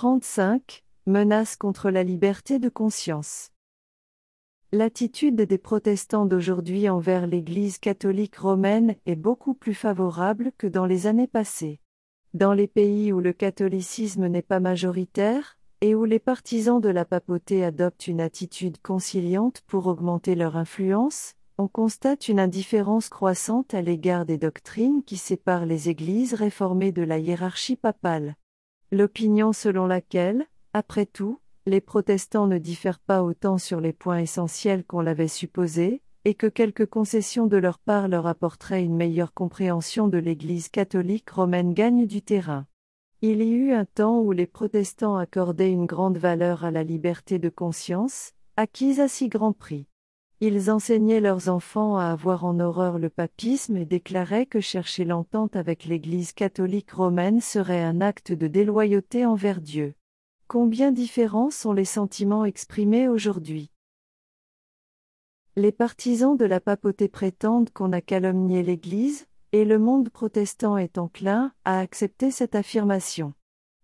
[0.00, 0.84] 35.
[1.06, 3.50] Menace contre la liberté de conscience.
[4.70, 11.08] L'attitude des protestants d'aujourd'hui envers l'Église catholique romaine est beaucoup plus favorable que dans les
[11.08, 11.80] années passées.
[12.32, 17.04] Dans les pays où le catholicisme n'est pas majoritaire, et où les partisans de la
[17.04, 23.82] papauté adoptent une attitude conciliante pour augmenter leur influence, on constate une indifférence croissante à
[23.82, 28.36] l'égard des doctrines qui séparent les églises réformées de la hiérarchie papale.
[28.90, 34.84] L'opinion selon laquelle, après tout, les protestants ne diffèrent pas autant sur les points essentiels
[34.84, 40.08] qu'on l'avait supposé, et que quelques concessions de leur part leur apporteraient une meilleure compréhension
[40.08, 42.66] de l'Église catholique romaine gagne du terrain.
[43.20, 47.38] Il y eut un temps où les protestants accordaient une grande valeur à la liberté
[47.38, 49.87] de conscience, acquise à si grand prix.
[50.40, 55.56] Ils enseignaient leurs enfants à avoir en horreur le papisme et déclaraient que chercher l'entente
[55.56, 59.94] avec l'Église catholique romaine serait un acte de déloyauté envers Dieu.
[60.46, 63.72] Combien différents sont les sentiments exprimés aujourd'hui.
[65.56, 70.98] Les partisans de la papauté prétendent qu'on a calomnié l'Église, et le monde protestant est
[70.98, 73.34] enclin à accepter cette affirmation.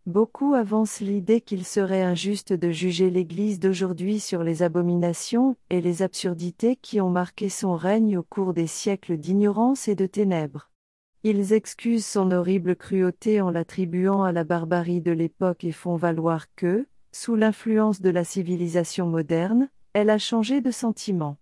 [0.07, 6.03] Beaucoup avancent l'idée qu'il serait injuste de juger l'Église d'aujourd'hui sur les abominations et les
[6.03, 10.71] absurdités qui ont marqué son règne au cours des siècles d'ignorance et de ténèbres.
[11.23, 16.55] Ils excusent son horrible cruauté en l'attribuant à la barbarie de l'époque et font valoir
[16.55, 21.39] que, sous l'influence de la civilisation moderne, elle a changé de sentiment.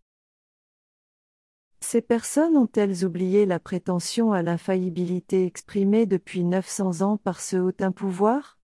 [1.85, 7.91] Ces personnes ont-elles oublié la prétention à l'infaillibilité exprimée depuis 900 ans par ce haut
[7.91, 8.57] pouvoir?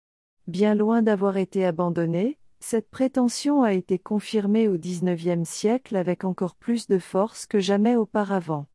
[0.46, 6.54] Bien loin d'avoir été abandonnée, cette prétention a été confirmée au XIXe siècle avec encore
[6.54, 8.66] plus de force que jamais auparavant.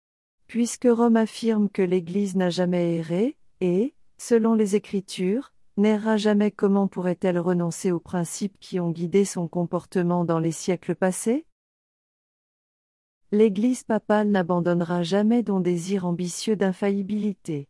[0.47, 6.89] Puisque Rome affirme que l'Église n'a jamais erré, et, selon les Écritures, n'erra jamais comment
[6.89, 11.45] pourrait-elle renoncer aux principes qui ont guidé son comportement dans les siècles passés?
[13.33, 17.67] L'Église papale n'abandonnera jamais ton désir ambitieux d'infaillibilité.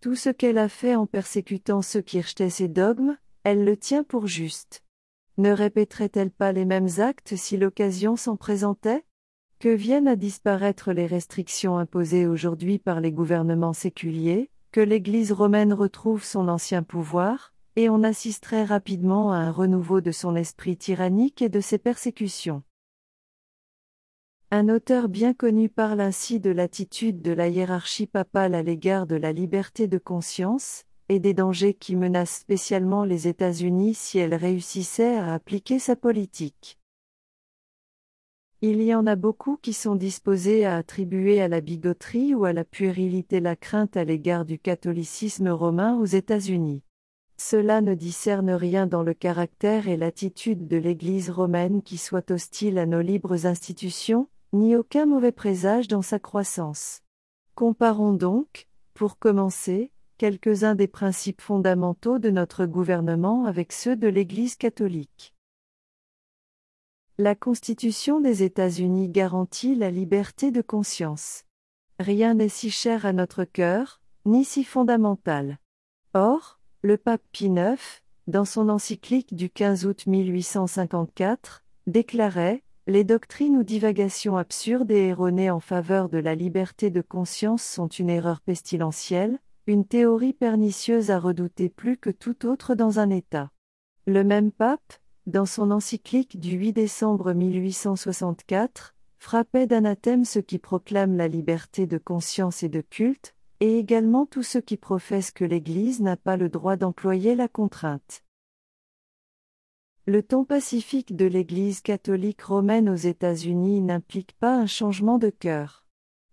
[0.00, 4.04] Tout ce qu'elle a fait en persécutant ceux qui rejetaient ses dogmes, elle le tient
[4.04, 4.82] pour juste.
[5.36, 9.04] Ne répéterait-elle pas les mêmes actes si l'occasion s'en présentait?
[9.58, 15.74] Que viennent à disparaître les restrictions imposées aujourd'hui par les gouvernements séculiers, que l'Église romaine
[15.74, 21.42] retrouve son ancien pouvoir, et on assisterait rapidement à un renouveau de son esprit tyrannique
[21.42, 22.62] et de ses persécutions?
[24.54, 29.16] Un auteur bien connu parle ainsi de l'attitude de la hiérarchie papale à l'égard de
[29.16, 35.16] la liberté de conscience, et des dangers qui menacent spécialement les États-Unis si elle réussissait
[35.16, 36.78] à appliquer sa politique.
[38.60, 42.52] Il y en a beaucoup qui sont disposés à attribuer à la bigoterie ou à
[42.52, 46.82] la puérilité la crainte à l'égard du catholicisme romain aux États-Unis.
[47.38, 52.76] Cela ne discerne rien dans le caractère et l'attitude de l'Église romaine qui soit hostile
[52.76, 57.00] à nos libres institutions, ni aucun mauvais présage dans sa croissance.
[57.54, 64.56] Comparons donc, pour commencer, quelques-uns des principes fondamentaux de notre gouvernement avec ceux de l'Église
[64.56, 65.34] catholique.
[67.18, 71.44] La Constitution des États-Unis garantit la liberté de conscience.
[71.98, 75.58] Rien n'est si cher à notre cœur, ni si fondamental.
[76.14, 77.80] Or, le pape Pie IX,
[78.26, 85.50] dans son encyclique du 15 août 1854, déclarait les doctrines ou divagations absurdes et erronées
[85.50, 89.38] en faveur de la liberté de conscience sont une erreur pestilentielle,
[89.68, 93.50] une théorie pernicieuse à redouter plus que tout autre dans un État.
[94.06, 94.94] Le même pape,
[95.26, 101.98] dans son encyclique du 8 décembre 1864, frappait d'anathème ceux qui proclament la liberté de
[101.98, 106.48] conscience et de culte, et également tous ceux qui professent que l'Église n'a pas le
[106.48, 108.24] droit d'employer la contrainte.
[110.04, 115.86] Le ton pacifique de l'Église catholique romaine aux États-Unis n'implique pas un changement de cœur.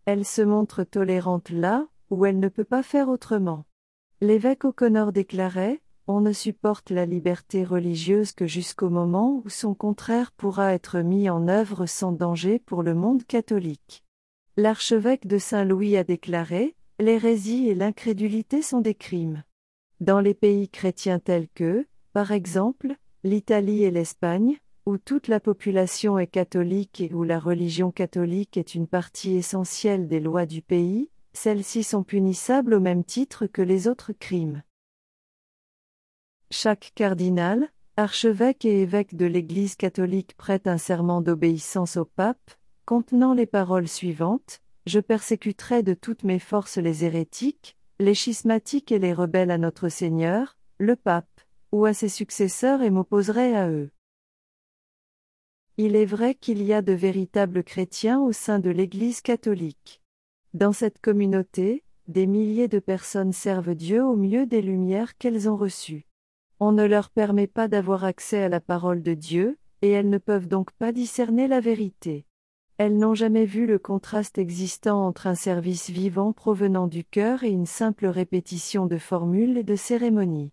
[0.05, 3.65] Elle se montre tolérante là où elle ne peut pas faire autrement.
[4.21, 10.31] L'évêque O'Connor déclarait On ne supporte la liberté religieuse que jusqu'au moment où son contraire
[10.31, 14.03] pourra être mis en œuvre sans danger pour le monde catholique.
[14.57, 19.43] L'archevêque de Saint-Louis a déclaré L'hérésie et l'incrédulité sont des crimes.
[19.99, 26.17] Dans les pays chrétiens tels que, par exemple, l'Italie et l'Espagne, où toute la population
[26.17, 31.09] est catholique et où la religion catholique est une partie essentielle des lois du pays,
[31.33, 34.63] celles-ci sont punissables au même titre que les autres crimes.
[36.49, 42.51] Chaque cardinal, archevêque et évêque de l'Église catholique prête un serment d'obéissance au pape,
[42.85, 48.97] contenant les paroles suivantes Je persécuterai de toutes mes forces les hérétiques, les schismatiques et
[48.97, 51.38] les rebelles à notre Seigneur, le pape
[51.71, 53.91] ou à ses successeurs et m'opposerai à eux.
[55.77, 60.01] Il est vrai qu'il y a de véritables chrétiens au sein de l'Église catholique.
[60.53, 65.55] Dans cette communauté, des milliers de personnes servent Dieu au mieux des lumières qu'elles ont
[65.55, 66.05] reçues.
[66.59, 70.17] On ne leur permet pas d'avoir accès à la parole de Dieu, et elles ne
[70.17, 72.25] peuvent donc pas discerner la vérité.
[72.77, 77.49] Elles n'ont jamais vu le contraste existant entre un service vivant provenant du cœur et
[77.49, 80.51] une simple répétition de formules et de cérémonies.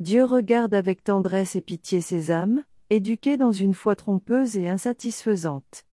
[0.00, 5.84] Dieu regarde avec tendresse et pitié ces âmes, éduquées dans une foi trompeuse et insatisfaisante.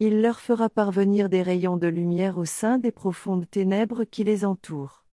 [0.00, 4.44] Il leur fera parvenir des rayons de lumière au sein des profondes ténèbres qui les
[4.44, 5.04] entourent.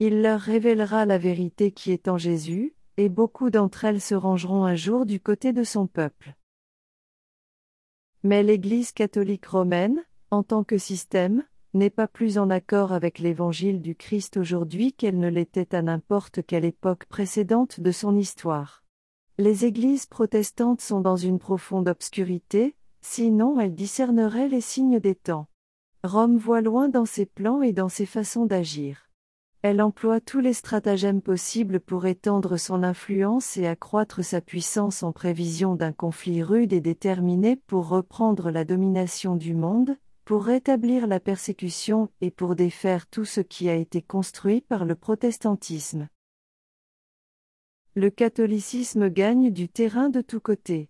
[0.00, 4.64] Il leur révélera la vérité qui est en Jésus, et beaucoup d'entre elles se rangeront
[4.64, 6.34] un jour du côté de son peuple.
[8.24, 11.44] Mais l'Église catholique romaine, en tant que système,
[11.74, 16.44] n'est pas plus en accord avec l'évangile du Christ aujourd'hui qu'elle ne l'était à n'importe
[16.46, 18.84] quelle époque précédente de son histoire.
[19.38, 25.48] Les églises protestantes sont dans une profonde obscurité, sinon elles discerneraient les signes des temps.
[26.04, 29.08] Rome voit loin dans ses plans et dans ses façons d'agir.
[29.62, 35.12] Elle emploie tous les stratagèmes possibles pour étendre son influence et accroître sa puissance en
[35.12, 41.20] prévision d'un conflit rude et déterminé pour reprendre la domination du monde, pour rétablir la
[41.20, 46.08] persécution et pour défaire tout ce qui a été construit par le protestantisme.
[47.94, 50.88] Le catholicisme gagne du terrain de tous côtés.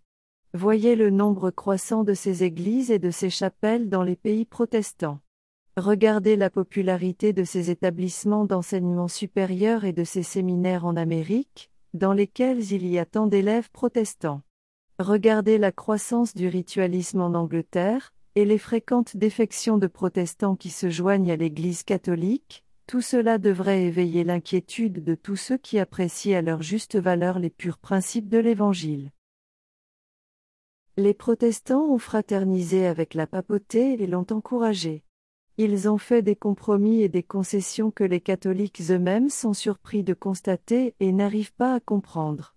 [0.55, 5.19] Voyez le nombre croissant de ses églises et de ses chapelles dans les pays protestants.
[5.79, 12.13] Regardez la popularité de ces établissements d'enseignement supérieur et de ces séminaires en Amérique, dans
[12.13, 14.43] lesquels il y a tant d'élèves protestants.
[14.99, 20.89] Regardez la croissance du ritualisme en Angleterre, et les fréquentes défections de protestants qui se
[20.89, 26.43] joignent à l'Église catholique, tout cela devrait éveiller l'inquiétude de tous ceux qui apprécient à
[26.43, 29.11] leur juste valeur les purs principes de l'Évangile.
[30.97, 35.05] Les protestants ont fraternisé avec la papauté et l'ont encouragé.
[35.59, 40.15] Ils ont fait des compromis et des concessions que les catholiques eux-mêmes sont surpris de
[40.15, 42.52] constater et n'arrivent pas à comprendre.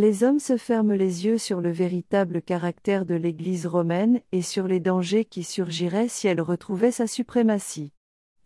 [0.00, 4.68] Les hommes se ferment les yeux sur le véritable caractère de l'Église romaine et sur
[4.68, 7.90] les dangers qui surgiraient si elle retrouvait sa suprématie.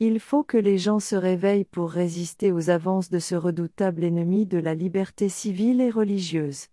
[0.00, 4.46] Il faut que les gens se réveillent pour résister aux avances de ce redoutable ennemi
[4.46, 6.68] de la liberté civile et religieuse.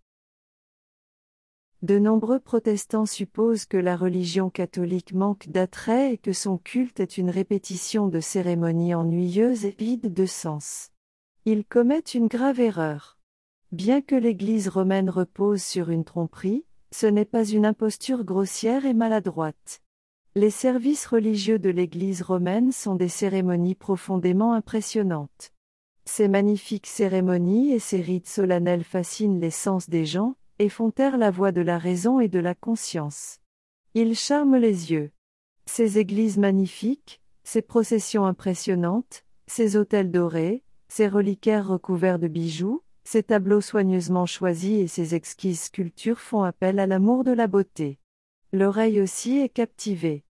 [1.81, 7.17] De nombreux protestants supposent que la religion catholique manque d'attrait et que son culte est
[7.17, 10.91] une répétition de cérémonies ennuyeuses et vides de sens.
[11.43, 13.18] Ils commettent une grave erreur.
[13.71, 18.95] Bien que l'Église romaine repose sur une tromperie, ce n'est pas une imposture grossière et
[18.95, 19.83] maladroite.
[20.33, 25.53] Les services religieux de l'Église romaine sont des cérémonies profondément impressionnantes.
[26.05, 31.19] Ces magnifiques cérémonies et ces rites solennels fascinent les sens des gens, et font taire
[31.19, 33.37] la voix de la raison et de la conscience.
[33.93, 35.11] Ils charment les yeux.
[35.67, 42.81] Ces églises magnifiques, ces processions impressionnantes, ces autels dorés, ces reliquaires recouverts de bijoux,
[43.11, 47.97] ces tableaux soigneusement choisis et ces exquises sculptures font appel à l'amour de la beauté.
[48.53, 50.23] L'oreille aussi est captivée.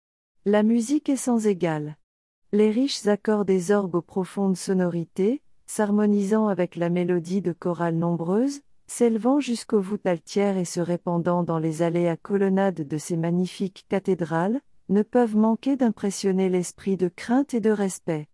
[0.45, 1.97] La musique est sans égale.
[2.51, 8.61] Les riches accords des orgues aux profondes sonorités, s'harmonisant avec la mélodie de chorales nombreuses,
[8.85, 13.87] s'élevant jusqu'aux voûtes altières et se répandant dans les allées à colonnades de ces magnifiques
[13.89, 18.27] cathédrales, ne peuvent manquer d'impressionner l'esprit de crainte et de respect.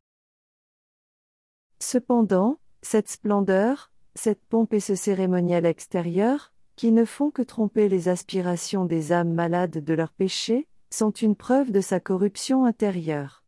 [1.80, 8.10] Cependant, cette splendeur, cette pompe et ce cérémonial extérieur, qui ne font que tromper les
[8.10, 13.44] aspirations des âmes malades de leurs péchés, sont une preuve de sa corruption intérieure.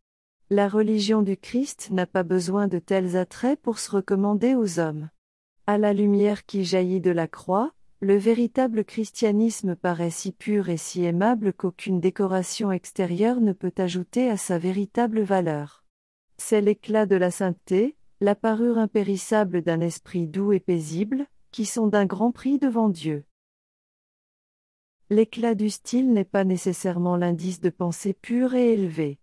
[0.50, 5.10] La religion du Christ n'a pas besoin de tels attraits pour se recommander aux hommes.
[5.66, 10.76] À la lumière qui jaillit de la croix, le véritable christianisme paraît si pur et
[10.76, 15.82] si aimable qu'aucune décoration extérieure ne peut ajouter à sa véritable valeur.
[16.36, 21.86] C'est l'éclat de la sainteté, la parure impérissable d'un esprit doux et paisible, qui sont
[21.86, 23.24] d'un grand prix devant Dieu.
[25.10, 29.18] L'éclat du style n'est pas nécessairement l'indice de pensée pure et élevée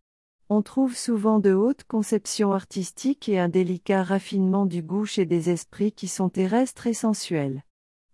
[0.49, 5.49] on trouve souvent de hautes conceptions artistiques et un délicat raffinement du goût chez des
[5.49, 7.63] esprits qui sont terrestres et sensuels.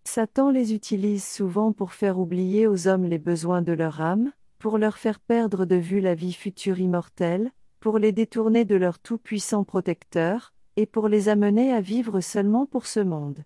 [0.06, 4.78] Satan les utilise souvent pour faire oublier aux hommes les besoins de leur âme, pour
[4.78, 9.66] leur faire perdre de vue la vie future immortelle, pour les détourner de leur tout-puissant
[9.66, 13.44] protecteur, et pour les amener à vivre seulement pour ce monde.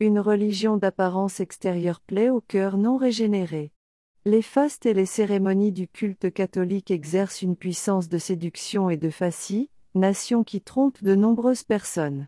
[0.00, 3.70] Une religion d'apparence extérieure plaît au cœur non régénéré.
[4.24, 9.08] Les fastes et les cérémonies du culte catholique exercent une puissance de séduction et de
[9.08, 12.26] fascination qui trompe de nombreuses personnes.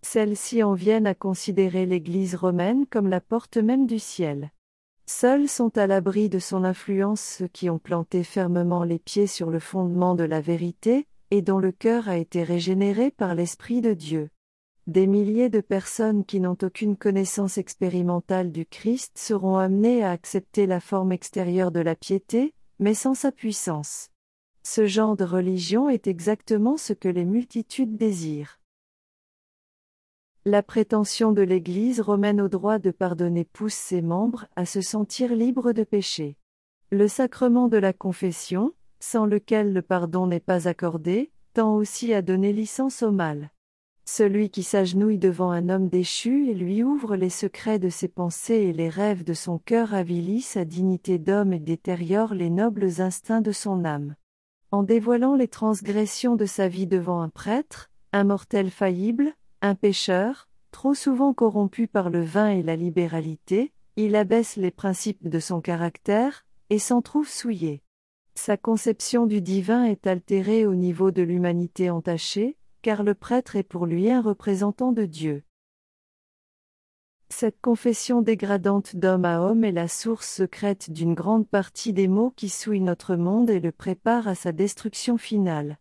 [0.00, 4.52] Celles-ci en viennent à considérer l'Église romaine comme la porte même du ciel.
[5.04, 9.50] Seuls sont à l'abri de son influence ceux qui ont planté fermement les pieds sur
[9.50, 13.94] le fondement de la vérité, et dont le cœur a été régénéré par l'Esprit de
[13.94, 14.30] Dieu.
[14.86, 20.66] Des milliers de personnes qui n'ont aucune connaissance expérimentale du Christ seront amenées à accepter
[20.66, 24.10] la forme extérieure de la piété, mais sans sa puissance.
[24.62, 28.60] Ce genre de religion est exactement ce que les multitudes désirent.
[30.46, 35.34] La prétention de l'Église romaine au droit de pardonner pousse ses membres à se sentir
[35.34, 36.36] libres de péché.
[36.90, 42.22] Le sacrement de la confession, sans lequel le pardon n'est pas accordé, tend aussi à
[42.22, 43.50] donner licence au mal.
[44.06, 48.62] Celui qui s'agenouille devant un homme déchu et lui ouvre les secrets de ses pensées
[48.62, 53.42] et les rêves de son cœur avilit sa dignité d'homme et détériore les nobles instincts
[53.42, 54.14] de son âme.
[54.70, 60.48] En dévoilant les transgressions de sa vie devant un prêtre, un mortel faillible, un pécheur,
[60.70, 65.60] trop souvent corrompu par le vin et la libéralité, il abaisse les principes de son
[65.60, 67.83] caractère, et s'en trouve souillé.
[68.34, 73.62] Sa conception du divin est altérée au niveau de l'humanité entachée, car le prêtre est
[73.62, 75.44] pour lui un représentant de Dieu.
[77.30, 82.32] Cette confession dégradante d'homme à homme est la source secrète d'une grande partie des maux
[82.36, 85.78] qui souillent notre monde et le préparent à sa destruction finale.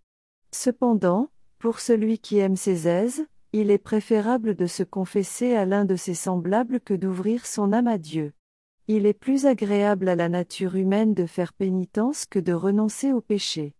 [0.52, 1.30] Cependant,
[1.60, 5.96] pour celui qui aime ses aises, il est préférable de se confesser à l'un de
[5.96, 8.34] ses semblables que d'ouvrir son âme à Dieu.
[8.90, 13.22] Il est plus agréable à la nature humaine de faire pénitence que de renoncer au
[13.22, 13.76] péché.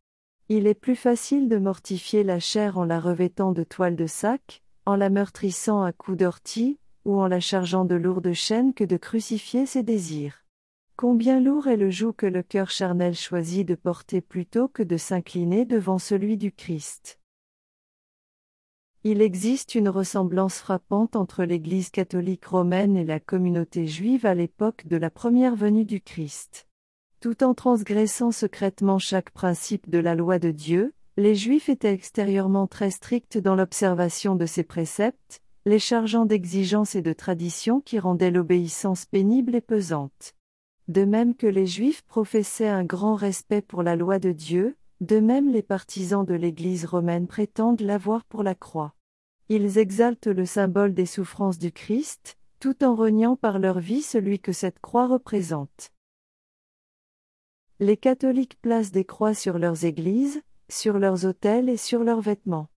[0.48, 4.64] Il est plus facile de mortifier la chair en la revêtant de toile de sac,
[4.86, 8.96] en la meurtrissant à coups d'ortie, ou en la chargeant de lourdes chaînes que de
[8.96, 10.46] crucifier ses désirs.
[10.96, 14.96] Combien lourd est le joug que le cœur charnel choisit de porter plutôt que de
[14.96, 17.20] s'incliner devant celui du Christ.
[19.06, 24.88] Il existe une ressemblance frappante entre l'Église catholique romaine et la communauté juive à l'époque
[24.88, 26.70] de la première venue du Christ.
[27.20, 32.66] Tout en transgressant secrètement chaque principe de la loi de Dieu, les Juifs étaient extérieurement
[32.66, 38.32] très stricts dans l'observation de ces préceptes, les chargeant d'exigences et de traditions qui rendaient
[38.32, 40.34] l'obéissance pénible et pesante.
[40.88, 45.20] De même que les Juifs professaient un grand respect pour la loi de Dieu, de
[45.20, 48.94] même les partisans de l'Église romaine prétendent l'avoir pour la croix.
[49.50, 54.40] Ils exaltent le symbole des souffrances du Christ, tout en reniant par leur vie celui
[54.40, 55.92] que cette croix représente.
[57.82, 62.70] Les catholiques placent des croix sur leurs églises, sur leurs autels et sur leurs vêtements.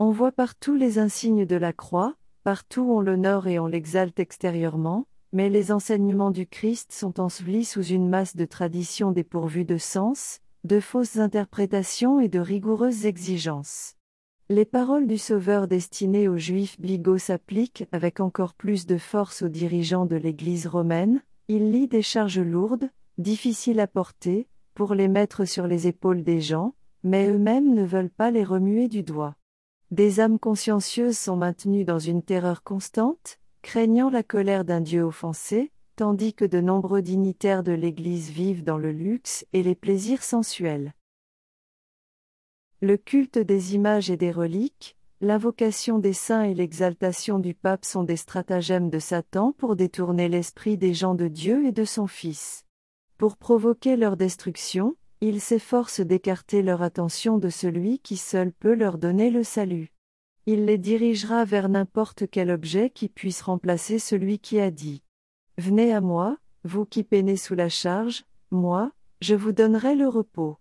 [0.00, 5.06] On voit partout les insignes de la croix, partout on l'honore et on l'exalte extérieurement,
[5.32, 10.40] mais les enseignements du Christ sont ensevelis sous une masse de traditions dépourvues de sens,
[10.68, 13.94] de fausses interprétations et de rigoureuses exigences.
[14.50, 19.48] Les paroles du Sauveur destinées aux Juifs bigots s'appliquent avec encore plus de force aux
[19.48, 25.46] dirigeants de l'Église romaine, il lit des charges lourdes, difficiles à porter, pour les mettre
[25.46, 29.36] sur les épaules des gens, mais eux-mêmes ne veulent pas les remuer du doigt.
[29.90, 35.72] Des âmes consciencieuses sont maintenues dans une terreur constante, craignant la colère d'un Dieu offensé,
[35.98, 40.94] tandis que de nombreux dignitaires de l'Église vivent dans le luxe et les plaisirs sensuels.
[42.80, 48.04] Le culte des images et des reliques, l'invocation des saints et l'exaltation du pape sont
[48.04, 52.64] des stratagèmes de Satan pour détourner l'esprit des gens de Dieu et de son Fils.
[53.16, 58.98] Pour provoquer leur destruction, il s'efforce d'écarter leur attention de celui qui seul peut leur
[58.98, 59.90] donner le salut.
[60.46, 65.02] Il les dirigera vers n'importe quel objet qui puisse remplacer celui qui a dit.
[65.58, 70.56] Venez à moi, vous qui peinez sous la charge, moi, je vous donnerai le repos.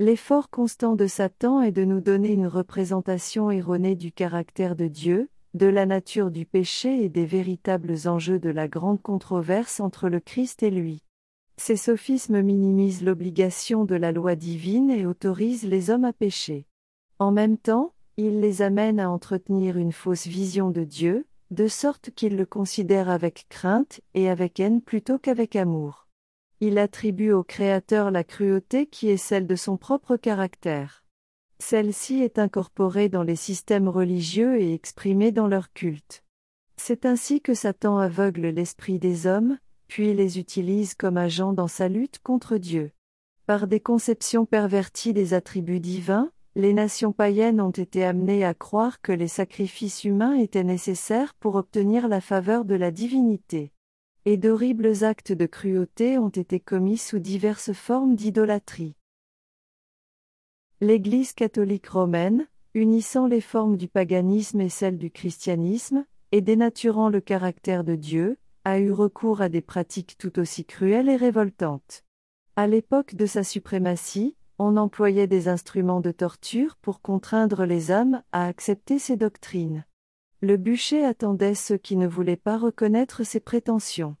[0.00, 5.30] L'effort constant de Satan est de nous donner une représentation erronée du caractère de Dieu,
[5.54, 10.18] de la nature du péché et des véritables enjeux de la grande controverse entre le
[10.18, 11.04] Christ et lui.
[11.56, 16.66] Ces sophismes minimisent l'obligation de la loi divine et autorisent les hommes à pécher.
[17.20, 22.10] En même temps, ils les amènent à entretenir une fausse vision de Dieu, de sorte
[22.10, 26.08] qu'ils le considèrent avec crainte et avec haine plutôt qu'avec amour.
[26.60, 31.04] Il attribue au Créateur la cruauté qui est celle de son propre caractère.
[31.58, 36.24] Celle-ci est incorporée dans les systèmes religieux et exprimée dans leur culte.
[36.76, 41.88] C'est ainsi que Satan aveugle l'esprit des hommes, puis les utilise comme agents dans sa
[41.88, 42.90] lutte contre Dieu.
[43.46, 49.00] Par des conceptions perverties des attributs divins, les nations païennes ont été amenées à croire
[49.00, 53.72] que les sacrifices humains étaient nécessaires pour obtenir la faveur de la divinité.
[54.24, 58.94] Et d'horribles actes de cruauté ont été commis sous diverses formes d'idolâtrie.
[60.80, 67.20] L'Église catholique romaine, unissant les formes du paganisme et celles du christianisme, et dénaturant le
[67.20, 72.04] caractère de Dieu, a eu recours à des pratiques tout aussi cruelles et révoltantes.
[72.56, 78.22] À l'époque de sa suprématie, on employait des instruments de torture pour contraindre les âmes
[78.32, 79.84] à accepter ses doctrines.
[80.40, 84.16] Le bûcher attendait ceux qui ne voulaient pas reconnaître ses prétentions.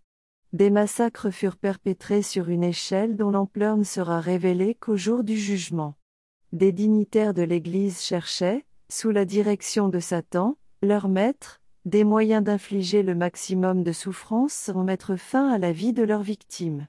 [0.52, 5.36] Des massacres furent perpétrés sur une échelle dont l'ampleur ne sera révélée qu'au jour du
[5.36, 5.96] jugement.
[6.52, 13.02] Des dignitaires de l'Église cherchaient, sous la direction de Satan, leur maître, des moyens d'infliger
[13.02, 16.86] le maximum de souffrance sans mettre fin à la vie de leurs victimes.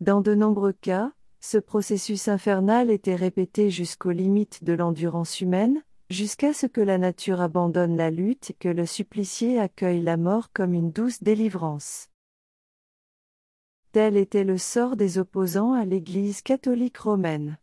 [0.00, 6.52] Dans de nombreux cas, ce processus infernal était répété jusqu'aux limites de l'endurance humaine, jusqu'à
[6.52, 10.74] ce que la nature abandonne la lutte et que le supplicié accueille la mort comme
[10.74, 12.08] une douce délivrance.
[13.92, 17.58] Tel était le sort des opposants à l'Église catholique romaine.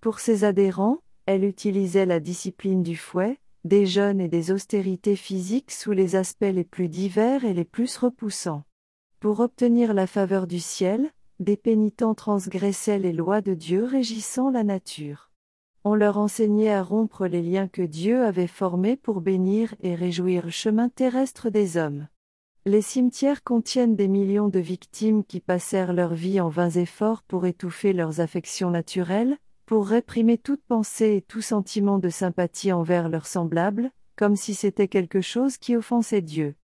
[0.00, 5.72] Pour ses adhérents, elle utilisait la discipline du fouet, des jeûnes et des austérités physiques
[5.72, 8.62] sous les aspects les plus divers et les plus repoussants.
[9.18, 14.64] Pour obtenir la faveur du ciel, des pénitents transgressaient les lois de Dieu régissant la
[14.64, 15.30] nature.
[15.84, 20.46] On leur enseignait à rompre les liens que Dieu avait formés pour bénir et réjouir
[20.46, 22.08] le chemin terrestre des hommes.
[22.64, 27.46] Les cimetières contiennent des millions de victimes qui passèrent leur vie en vains efforts pour
[27.46, 33.26] étouffer leurs affections naturelles, pour réprimer toute pensée et tout sentiment de sympathie envers leurs
[33.26, 36.56] semblables, comme si c'était quelque chose qui offensait Dieu.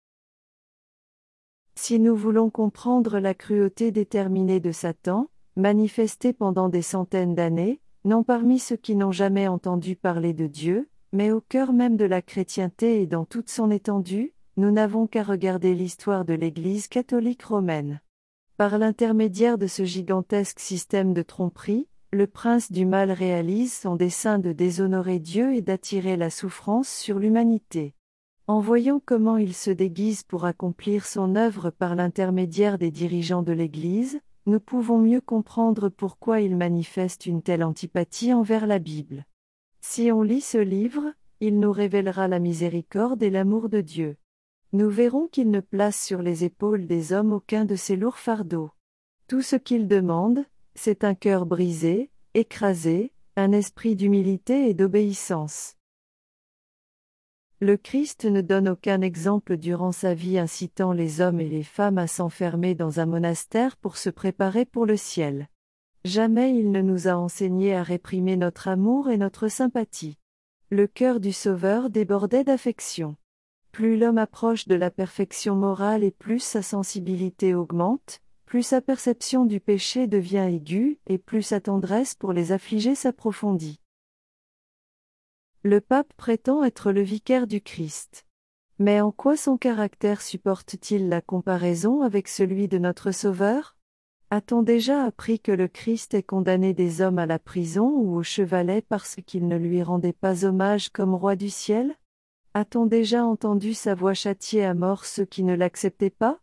[1.83, 8.23] Si nous voulons comprendre la cruauté déterminée de Satan, manifestée pendant des centaines d'années, non
[8.23, 12.21] parmi ceux qui n'ont jamais entendu parler de Dieu, mais au cœur même de la
[12.21, 18.03] chrétienté et dans toute son étendue, nous n'avons qu'à regarder l'histoire de l'Église catholique romaine.
[18.59, 24.39] Par l'intermédiaire de ce gigantesque système de tromperie, le prince du mal réalise son dessein
[24.39, 27.95] de déshonorer Dieu et d'attirer la souffrance sur l'humanité.
[28.51, 33.53] En voyant comment il se déguise pour accomplir son œuvre par l'intermédiaire des dirigeants de
[33.53, 39.25] l'Église, nous pouvons mieux comprendre pourquoi il manifeste une telle antipathie envers la Bible.
[39.81, 44.17] Si on lit ce livre, il nous révélera la miséricorde et l'amour de Dieu.
[44.73, 48.73] Nous verrons qu'il ne place sur les épaules des hommes aucun de ces lourds fardeaux.
[49.29, 55.77] Tout ce qu'il demande, c'est un cœur brisé, écrasé, un esprit d'humilité et d'obéissance.
[57.63, 61.99] Le Christ ne donne aucun exemple durant sa vie incitant les hommes et les femmes
[61.99, 65.47] à s'enfermer dans un monastère pour se préparer pour le ciel.
[66.07, 70.17] Jamais il ne nous a enseigné à réprimer notre amour et notre sympathie.
[70.71, 73.17] Le cœur du Sauveur débordait d'affection.
[73.73, 79.45] Plus l'homme approche de la perfection morale et plus sa sensibilité augmente, plus sa perception
[79.45, 83.81] du péché devient aiguë et plus sa tendresse pour les affligés s'approfondit.
[85.63, 88.25] Le pape prétend être le vicaire du Christ.
[88.79, 93.77] Mais en quoi son caractère supporte-t-il la comparaison avec celui de notre Sauveur?
[94.31, 98.23] A-t-on déjà appris que le Christ est condamné des hommes à la prison ou au
[98.23, 101.95] chevalet parce qu'ils ne lui rendaient pas hommage comme roi du ciel?
[102.55, 106.41] A-t-on déjà entendu sa voix châtier à mort ceux qui ne l'acceptaient pas?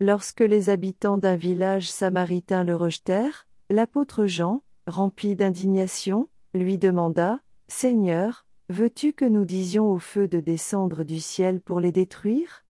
[0.00, 8.43] Lorsque les habitants d'un village samaritain le rejetèrent, l'apôtre Jean, rempli d'indignation, lui demanda, Seigneur,
[8.70, 12.64] Veux-tu que nous disions au feu de descendre du ciel pour les détruire?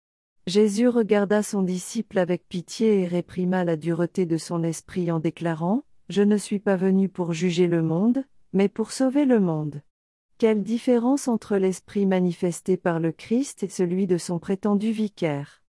[0.48, 5.84] Jésus regarda son disciple avec pitié et réprima la dureté de son esprit en déclarant,
[6.10, 9.84] Je ne suis pas venu pour juger le monde, mais pour sauver le monde.
[10.40, 15.62] Quelle différence entre l'esprit manifesté par le Christ et celui de son prétendu vicaire.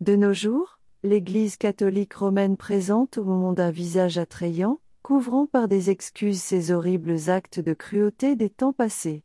[0.00, 5.88] De nos jours, l'Église catholique romaine présente au monde un visage attrayant, couvrant par des
[5.88, 9.22] excuses ces horribles actes de cruauté des temps passés.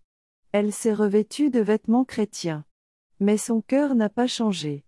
[0.52, 2.66] Elle s'est revêtue de vêtements chrétiens.
[3.20, 4.86] Mais son cœur n'a pas changé.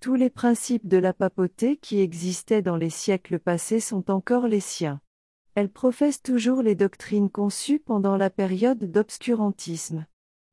[0.00, 4.60] Tous les principes de la papauté qui existaient dans les siècles passés sont encore les
[4.60, 5.00] siens.
[5.54, 10.04] Elle professe toujours les doctrines conçues pendant la période d'obscurantisme.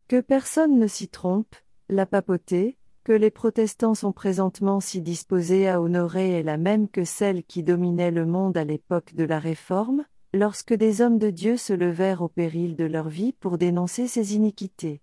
[0.07, 1.53] Que personne ne s'y trompe,
[1.89, 7.03] la papauté, que les protestants sont présentement si disposés à honorer est la même que
[7.03, 11.57] celle qui dominait le monde à l'époque de la Réforme, lorsque des hommes de Dieu
[11.57, 15.01] se levèrent au péril de leur vie pour dénoncer ces iniquités.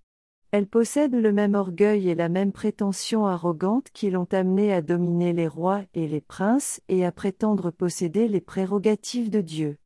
[0.51, 5.35] Elle possède le même orgueil et la même prétention arrogante qui l'ont amené à dominer
[5.35, 9.77] les rois et les princes et à prétendre posséder les prérogatives de Dieu.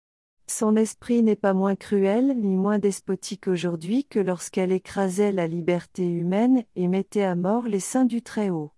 [0.54, 6.06] Son esprit n'est pas moins cruel ni moins despotique aujourd'hui que lorsqu'elle écrasait la liberté
[6.06, 8.70] humaine et mettait à mort les saints du Très-Haut.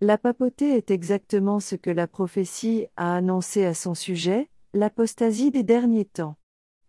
[0.00, 5.62] La papauté est exactement ce que la prophétie a annoncé à son sujet, l'apostasie des
[5.62, 6.34] derniers temps.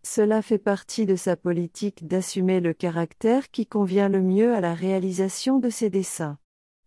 [0.02, 4.74] Cela fait partie de sa politique d'assumer le caractère qui convient le mieux à la
[4.74, 6.38] réalisation de ses desseins.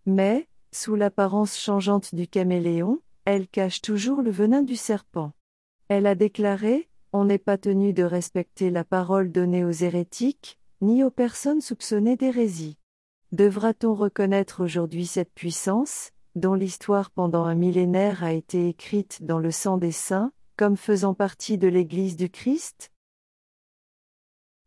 [0.06, 5.32] Mais, sous l'apparence changeante du caméléon, elle cache toujours le venin du serpent.
[5.90, 11.04] Elle a déclaré, On n'est pas tenu de respecter la parole donnée aux hérétiques, ni
[11.04, 12.78] aux personnes soupçonnées d'hérésie.
[13.32, 19.50] Devra-t-on reconnaître aujourd'hui cette puissance, dont l'histoire pendant un millénaire a été écrite dans le
[19.50, 22.92] sang des saints, comme faisant partie de l'Église du Christ?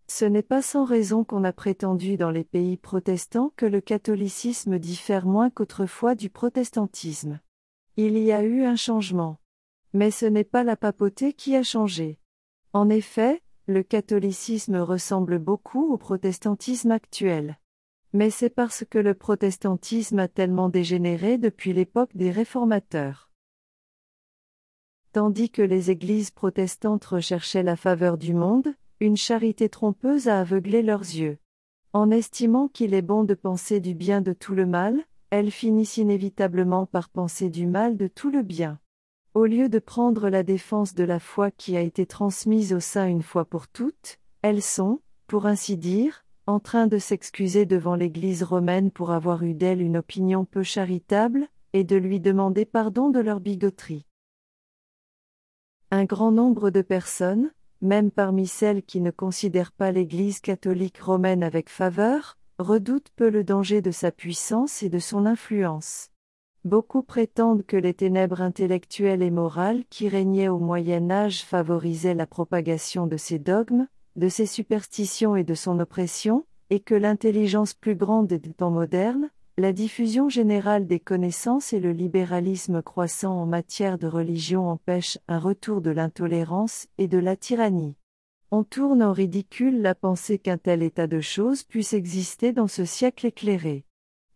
[0.08, 4.80] Ce n'est pas sans raison qu'on a prétendu dans les pays protestants que le catholicisme
[4.80, 7.38] diffère moins qu'autrefois du protestantisme.
[7.96, 9.38] Il y a eu un changement.
[9.92, 12.18] Mais ce n'est pas la papauté qui a changé.
[12.72, 17.59] En effet, le catholicisme ressemble beaucoup au protestantisme actuel.
[18.12, 23.31] Mais c'est parce que le protestantisme a tellement dégénéré depuis l'époque des réformateurs.
[25.12, 30.83] Tandis que les églises protestantes recherchaient la faveur du monde, une charité trompeuse a aveuglé
[30.83, 31.38] leurs yeux.
[31.92, 35.98] En estimant qu'il est bon de penser du bien de tout le mal, elles finissent
[35.98, 38.78] inévitablement par penser du mal de tout le bien.
[39.34, 43.06] Au lieu de prendre la défense de la foi qui a été transmise au sein
[43.06, 48.42] une fois pour toutes, elles sont, pour ainsi dire, en train de s'excuser devant l'Église
[48.42, 53.20] romaine pour avoir eu d'elle une opinion peu charitable, et de lui demander pardon de
[53.20, 54.04] leur bigoterie.
[55.90, 61.42] Un grand nombre de personnes, même parmi celles qui ne considèrent pas l'Église catholique romaine
[61.42, 66.12] avec faveur, redoutent peu le danger de sa puissance et de son influence.
[66.64, 72.27] Beaucoup prétendent que les ténèbres intellectuelles et morales qui régnaient au Moyen Âge favorisaient la
[72.29, 77.96] propagation de ses dogmes, de ses superstitions et de son oppression, et que l'intelligence plus
[77.96, 83.98] grande des temps modernes, la diffusion générale des connaissances et le libéralisme croissant en matière
[83.98, 87.96] de religion empêchent un retour de l'intolérance et de la tyrannie.
[88.53, 92.85] On tourne en ridicule la pensée qu'un tel état de choses puisse exister dans ce
[92.85, 93.85] siècle éclairé.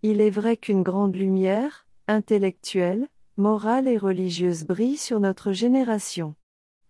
[0.03, 6.35] Il est vrai qu'une grande lumière, intellectuelle, morale et religieuse brille sur notre génération.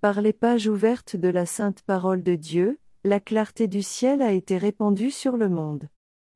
[0.00, 4.32] Par les pages ouvertes de la sainte parole de Dieu, la clarté du ciel a
[4.32, 5.88] été répandue sur le monde.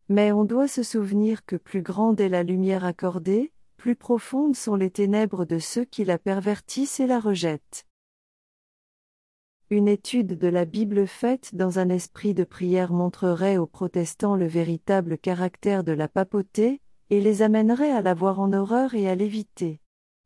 [0.09, 4.77] Mais on doit se souvenir que plus grande est la lumière accordée, plus profondes sont
[4.77, 7.87] les ténèbres de ceux qui la pervertissent et la rejettent.
[9.69, 14.47] Une étude de la Bible faite dans un esprit de prière montrerait aux protestants le
[14.47, 19.15] véritable caractère de la papauté, et les amènerait à la voir en horreur et à
[19.15, 19.81] l'éviter.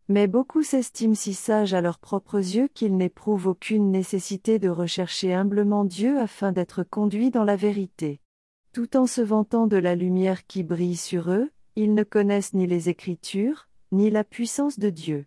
[0.09, 5.33] Mais beaucoup s'estiment si sages à leurs propres yeux qu'ils n'éprouvent aucune nécessité de rechercher
[5.33, 8.21] humblement Dieu afin d'être conduits dans la vérité.
[8.73, 12.67] Tout en se vantant de la lumière qui brille sur eux, ils ne connaissent ni
[12.67, 15.27] les Écritures, ni la puissance de Dieu.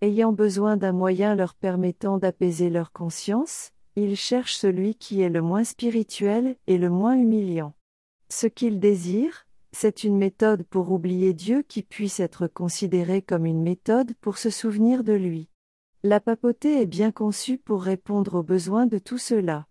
[0.00, 5.42] Ayant besoin d'un moyen leur permettant d'apaiser leur conscience, ils cherchent celui qui est le
[5.42, 7.74] moins spirituel et le moins humiliant.
[8.28, 9.43] Ce qu'ils désirent,
[9.74, 14.48] c'est une méthode pour oublier Dieu qui puisse être considérée comme une méthode pour se
[14.48, 15.50] souvenir de lui.
[16.04, 19.66] La papauté est bien conçue pour répondre aux besoins de tout cela.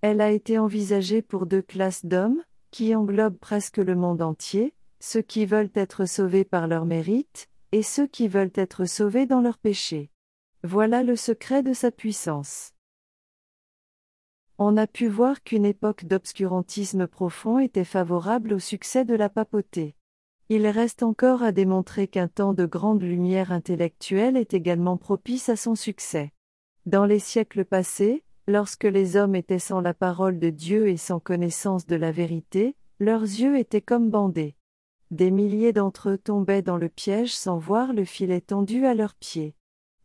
[0.00, 5.22] Elle a été envisagée pour deux classes d'hommes, qui englobent presque le monde entier, ceux
[5.22, 9.58] qui veulent être sauvés par leur mérite, et ceux qui veulent être sauvés dans leur
[9.58, 10.10] péché.
[10.64, 12.73] Voilà le secret de sa puissance.
[14.58, 19.96] On a pu voir qu'une époque d'obscurantisme profond était favorable au succès de la papauté.
[20.48, 25.56] Il reste encore à démontrer qu'un temps de grande lumière intellectuelle est également propice à
[25.56, 26.32] son succès.
[26.86, 31.18] Dans les siècles passés, lorsque les hommes étaient sans la parole de Dieu et sans
[31.18, 34.54] connaissance de la vérité, leurs yeux étaient comme bandés.
[35.10, 39.14] Des milliers d'entre eux tombaient dans le piège sans voir le filet tendu à leurs
[39.14, 39.56] pieds.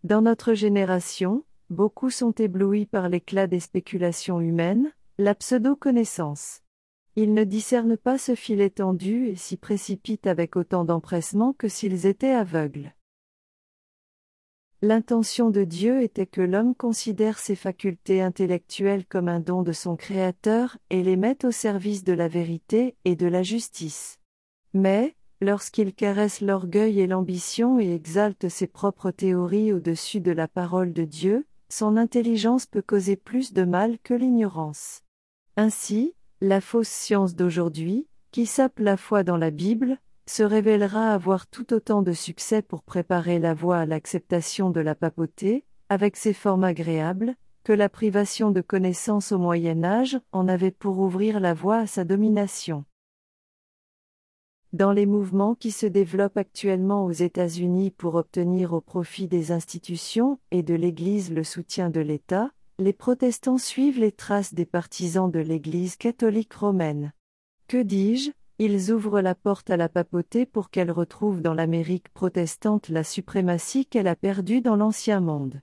[0.04, 6.62] Dans notre génération, beaucoup sont éblouis par l'éclat des spéculations humaines, la pseudo-connaissance.
[7.16, 12.06] Ils ne discernent pas ce fil étendu et s'y précipitent avec autant d'empressement que s'ils
[12.06, 12.94] étaient aveugles.
[14.82, 19.98] L'intention de Dieu était que l'homme considère ses facultés intellectuelles comme un don de son
[19.98, 24.20] Créateur et les mette au service de la vérité et de la justice.
[24.74, 30.94] Mais, lorsqu'il caresse l'orgueil et l'ambition et exalte ses propres théories au-dessus de la parole
[30.94, 35.04] de Dieu, son intelligence peut causer plus de mal que l'ignorance.
[35.56, 41.48] Ainsi, la fausse science d'aujourd'hui, qui sape la foi dans la Bible, se révélera avoir
[41.48, 46.34] tout autant de succès pour préparer la voie à l'acceptation de la papauté, avec ses
[46.34, 51.54] formes agréables, que la privation de connaissances au Moyen Âge en avait pour ouvrir la
[51.54, 52.86] voie à sa domination.
[54.72, 60.38] Dans les mouvements qui se développent actuellement aux États-Unis pour obtenir au profit des institutions
[60.52, 65.40] et de l'Église le soutien de l'État, les protestants suivent les traces des partisans de
[65.40, 67.14] l'Église catholique romaine.
[67.68, 68.30] Que dis-je,
[68.60, 73.88] ils ouvrent la porte à la papauté pour qu'elle retrouve dans l'Amérique protestante la suprématie
[73.88, 75.62] qu'elle a perdue dans l'Ancien Monde.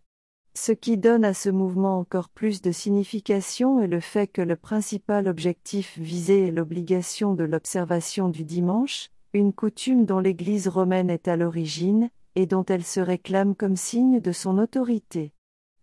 [0.59, 4.57] Ce qui donne à ce mouvement encore plus de signification est le fait que le
[4.57, 11.29] principal objectif visé est l'obligation de l'observation du dimanche, une coutume dont l'Église romaine est
[11.29, 15.35] à l'origine, et dont elle se réclame comme signe de son autorité.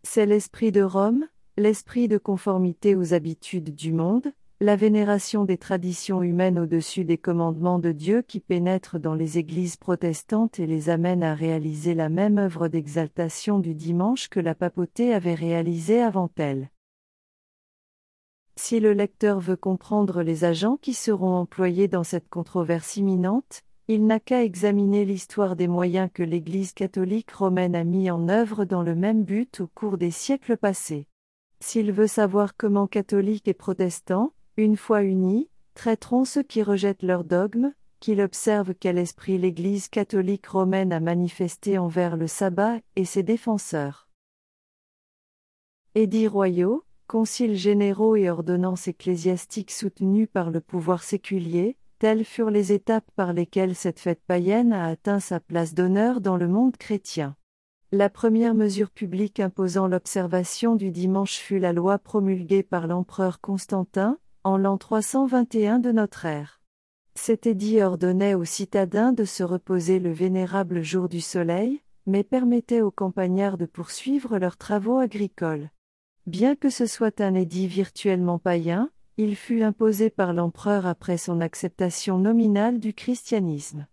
[0.01, 6.21] C'est l'esprit de Rome, l'esprit de conformité aux habitudes du monde, la vénération des traditions
[6.23, 11.23] humaines au-dessus des commandements de Dieu qui pénètrent dans les églises protestantes et les amène
[11.23, 16.69] à réaliser la même œuvre d'exaltation du dimanche que la papauté avait réalisée avant elle.
[18.55, 24.05] Si le lecteur veut comprendre les agents qui seront employés dans cette controverse imminente, il
[24.05, 28.83] n'a qu'à examiner l'histoire des moyens que l'Église catholique romaine a mis en œuvre dans
[28.83, 31.07] le même but au cours des siècles passés.
[31.59, 37.23] S'il veut savoir comment catholiques et protestants, une fois unis, traiteront ceux qui rejettent leur
[37.23, 43.23] dogme, qu'il observe quel esprit l'Église catholique romaine a manifesté envers le sabbat et ses
[43.23, 44.09] défenseurs.
[45.95, 52.73] Édits royaux, conciles généraux et ordonnances ecclésiastiques soutenus par le pouvoir séculier, telles furent les
[52.73, 57.35] étapes par lesquelles cette fête païenne a atteint sa place d'honneur dans le monde chrétien.
[57.93, 64.17] La première mesure publique imposant l'observation du dimanche fut la loi promulguée par l'empereur Constantin,
[64.43, 66.61] en l'an 321 de notre ère.
[67.15, 72.81] Cet édit ordonnait aux citadins de se reposer le vénérable jour du soleil, mais permettait
[72.81, 75.69] aux campagnards de poursuivre leurs travaux agricoles.
[76.25, 81.39] Bien que ce soit un édit virtuellement païen, il fut imposé par l'empereur après son
[81.39, 83.87] acceptation nominale du christianisme.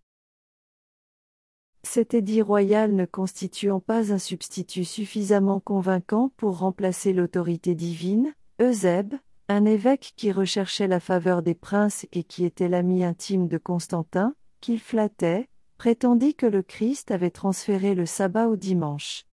[1.83, 9.15] Cet édit royal ne constituant pas un substitut suffisamment convaincant pour remplacer l'autorité divine, Eusèbe,
[9.51, 14.33] un évêque qui recherchait la faveur des princes et qui était l'ami intime de Constantin,
[14.61, 19.27] qu'il flattait, prétendit que le Christ avait transféré le sabbat au dimanche.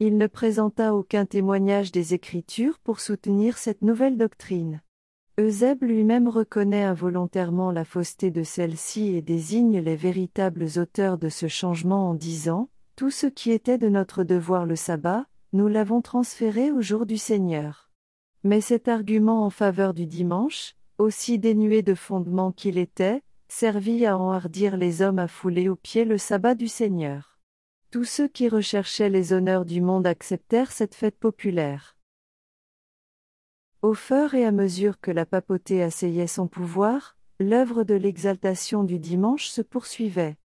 [0.00, 4.82] Il ne présenta aucun témoignage des Écritures pour soutenir cette nouvelle doctrine.
[5.38, 11.46] Eusèbe lui-même reconnaît involontairement la fausseté de celle-ci et désigne les véritables auteurs de ce
[11.46, 16.72] changement en disant Tout ce qui était de notre devoir le sabbat, nous l'avons transféré
[16.72, 17.89] au jour du Seigneur.
[18.42, 24.16] Mais cet argument en faveur du dimanche, aussi dénué de fondement qu'il était, servit à
[24.16, 27.38] enhardir les hommes à fouler aux pieds le sabbat du Seigneur.
[27.90, 31.96] Tous ceux qui recherchaient les honneurs du monde acceptèrent cette fête populaire.
[33.82, 38.98] Au fur et à mesure que la papauté asseyait son pouvoir, l'œuvre de l'exaltation du
[38.98, 40.36] dimanche se poursuivait.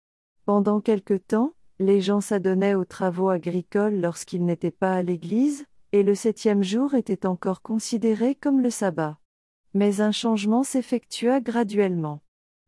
[0.47, 6.03] Pendant quelque temps, les gens s'adonnaient aux travaux agricoles lorsqu'ils n'étaient pas à l'église, et
[6.03, 9.17] le septième jour était encore considéré comme le sabbat.
[9.75, 12.21] Mais un changement s'effectua graduellement.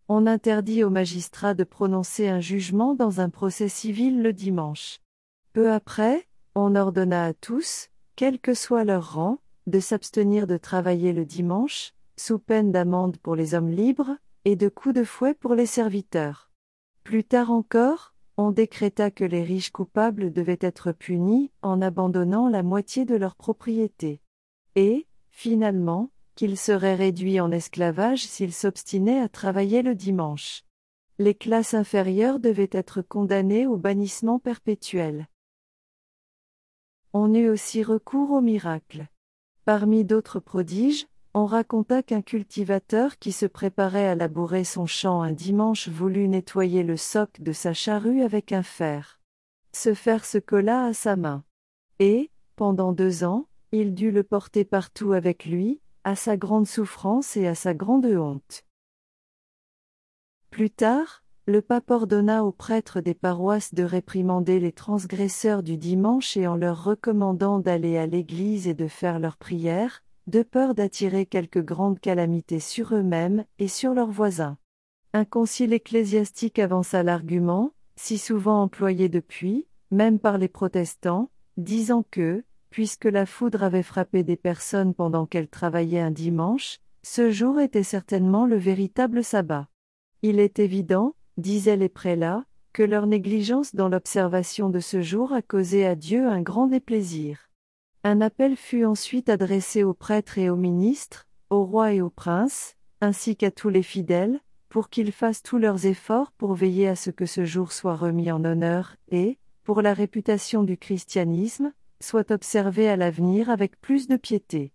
[0.07, 5.01] On interdit aux magistrats de prononcer un jugement dans un procès civil le dimanche.
[5.55, 11.13] Peu après, on ordonna à tous, quel que soit leur rang, de s'abstenir de travailler
[11.13, 15.57] le dimanche, sous peine d'amende pour les hommes libres, et de coups de fouet pour
[15.57, 16.53] les serviteurs.
[17.03, 22.63] Plus tard encore, on décréta que les riches coupables devaient être punis en abandonnant la
[22.63, 24.21] moitié de leurs propriétés.
[24.75, 30.65] Et, finalement, qu'ils seraient réduits en esclavage s'ils s'obstinaient à travailler le dimanche.
[31.19, 35.29] Les classes inférieures devaient être condamnées au bannissement perpétuel.
[37.15, 39.07] On eut aussi recours au miracle.
[39.65, 41.07] Parmi d'autres prodiges,
[41.39, 46.83] on raconta qu'un cultivateur qui se préparait à labourer son champ un dimanche voulut nettoyer
[46.83, 49.21] le soc de sa charrue avec un fer.
[49.75, 51.45] Ce fer se colla à sa main.
[51.99, 57.37] Et, pendant deux ans, il dut le porter partout avec lui, à sa grande souffrance
[57.37, 58.65] et à sa grande honte.
[60.49, 66.39] Plus tard, le pape ordonna aux prêtres des paroisses de réprimander les transgresseurs du dimanche
[66.39, 71.25] et en leur recommandant d'aller à l'église et de faire leurs prières, de peur d'attirer
[71.27, 74.59] quelque grande calamité sur eux-mêmes et sur leurs voisins.
[75.13, 82.45] Un concile ecclésiastique avança l'argument, si souvent employé depuis, même par les protestants, disant que,
[82.71, 87.85] puisque la foudre avait frappé des personnes pendant qu'elles travaillaient un dimanche, ce jour était
[87.85, 89.69] certainement le véritable sabbat.
[90.23, 95.41] Il est évident, disaient les prélats, que leur négligence dans l'observation de ce jour a
[95.41, 97.46] causé à Dieu un grand déplaisir.
[98.09, 102.77] Un appel fut ensuite adressé aux prêtres et aux ministres, aux rois et aux princes,
[103.01, 104.39] ainsi qu'à tous les fidèles,
[104.69, 108.31] pour qu'ils fassent tous leurs efforts pour veiller à ce que ce jour soit remis
[108.31, 114.17] en honneur, et, pour la réputation du christianisme, soit observé à l'avenir avec plus de
[114.17, 114.73] piété.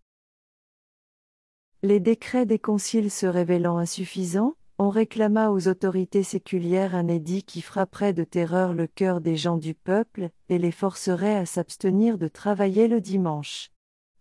[1.83, 7.61] Les décrets des conciles se révélant insuffisants, on réclama aux autorités séculières un édit qui
[7.61, 12.27] frapperait de terreur le cœur des gens du peuple, et les forcerait à s'abstenir de
[12.27, 13.69] travailler le dimanche.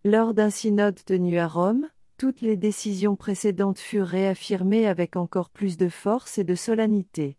[0.05, 5.79] Lors d'un synode tenu à Rome, toutes les décisions précédentes furent réaffirmées avec encore plus
[5.79, 7.39] de force et de solennité.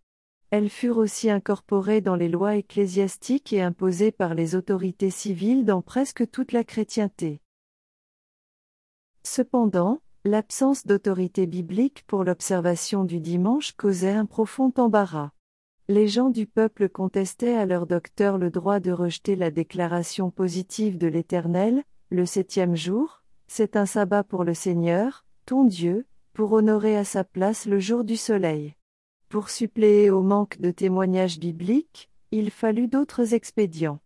[0.50, 5.84] Elles furent aussi incorporées dans les lois ecclésiastiques et imposées par les autorités civiles dans
[5.84, 7.40] presque toute la chrétienté.
[9.22, 15.32] Cependant, L'absence d'autorité biblique pour l'observation du dimanche causait un profond embarras.
[15.88, 21.00] Les gens du peuple contestaient à leur docteur le droit de rejeter la déclaration positive
[21.00, 26.96] de l'Éternel, le septième jour, c'est un sabbat pour le Seigneur, ton Dieu, pour honorer
[26.96, 28.76] à sa place le jour du soleil.
[29.28, 34.00] Pour suppléer au manque de témoignages bibliques, il fallut d'autres expédients.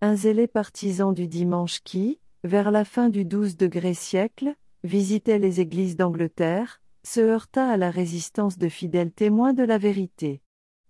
[0.00, 5.60] Un zélé partisan du dimanche qui, vers la fin du XII degré siècle, visitait les
[5.60, 10.42] églises d'Angleterre, se heurta à la résistance de fidèles témoins de la vérité.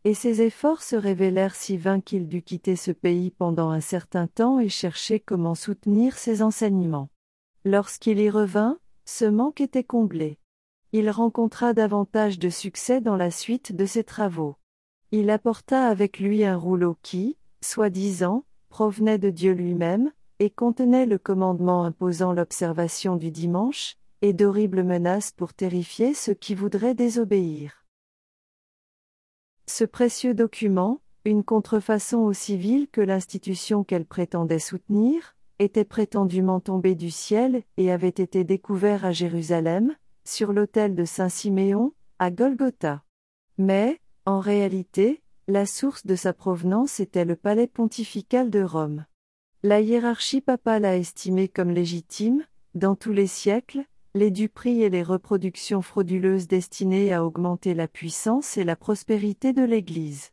[0.04, 4.26] Et ses efforts se révélèrent si vains qu'il dut quitter ce pays pendant un certain
[4.26, 7.10] temps et chercher comment soutenir ses enseignements.
[7.64, 10.38] Lorsqu'il y revint, ce manque était comblé.
[10.92, 14.56] Il rencontra davantage de succès dans la suite de ses travaux.
[15.12, 21.18] Il apporta avec lui un rouleau qui, soi-disant, provenait de Dieu lui-même, et contenait le
[21.18, 27.84] commandement imposant l'observation du dimanche, et d'horribles menaces pour terrifier ceux qui voudraient désobéir.
[29.66, 36.94] Ce précieux document, une contrefaçon aussi vile que l'institution qu'elle prétendait soutenir, était prétendument tombé
[36.94, 39.94] du ciel et avait été découvert à Jérusalem,
[40.24, 43.02] sur l'autel de Saint Siméon, à Golgotha.
[43.58, 49.06] Mais, en réalité, la source de sa provenance était le palais pontifical de Rome.
[49.68, 52.44] La hiérarchie papale a estimé comme légitime,
[52.76, 58.56] dans tous les siècles, les duperies et les reproductions frauduleuses destinées à augmenter la puissance
[58.58, 60.30] et la prospérité de l'Église.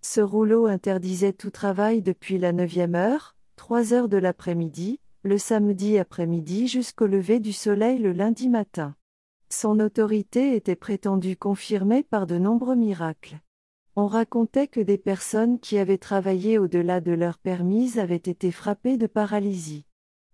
[0.00, 5.98] Ce rouleau interdisait tout travail depuis la neuvième heure, trois heures de l'après-midi, le samedi
[5.98, 8.96] après-midi jusqu'au lever du soleil le lundi matin.
[9.50, 13.42] Son autorité était prétendue confirmée par de nombreux miracles.
[13.94, 18.96] On racontait que des personnes qui avaient travaillé au-delà de leur permise avaient été frappées
[18.96, 19.84] de paralysie.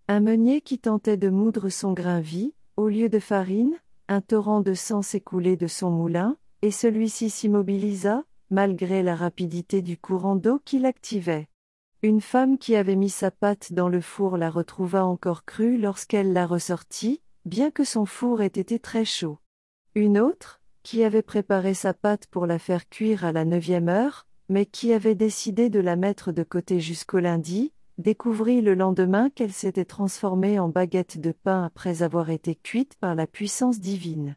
[0.07, 3.75] Un meunier qui tentait de moudre son grain vit, au lieu de farine,
[4.07, 9.97] un torrent de sang s'écoulait de son moulin, et celui-ci s'immobilisa, malgré la rapidité du
[9.97, 11.49] courant d'eau qui l'activait.
[12.01, 16.31] Une femme qui avait mis sa pâte dans le four la retrouva encore crue lorsqu'elle
[16.31, 19.37] la ressortit, bien que son four ait été très chaud.
[19.95, 20.58] Une autre,
[20.89, 24.91] qui avait préparé sa pâte pour la faire cuire à la neuvième heure, mais qui
[24.91, 30.57] avait décidé de la mettre de côté jusqu'au lundi, découvrit le lendemain qu'elle s'était transformée
[30.57, 34.35] en baguette de pain après avoir été cuite par la puissance divine.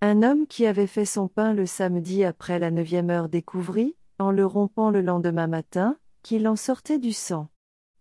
[0.00, 4.30] Un homme qui avait fait son pain le samedi après la neuvième heure découvrit, en
[4.30, 7.48] le rompant le lendemain matin, qu'il en sortait du sang.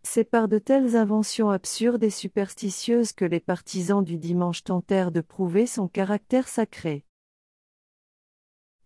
[0.04, 5.22] C'est par de telles inventions absurdes et superstitieuses que les partisans du dimanche tentèrent de
[5.22, 7.07] prouver son caractère sacré.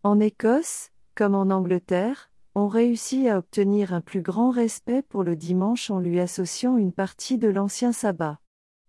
[0.04, 5.36] En Écosse, comme en Angleterre, on réussit à obtenir un plus grand respect pour le
[5.36, 8.40] dimanche en lui associant une partie de l'ancien sabbat.